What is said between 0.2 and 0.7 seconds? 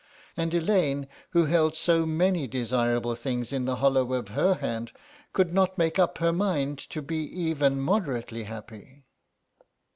And